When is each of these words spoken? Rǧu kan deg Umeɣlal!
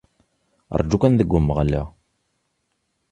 Rǧu 0.81 0.97
kan 1.01 1.13
deg 1.19 1.33
Umeɣlal! 1.37 1.87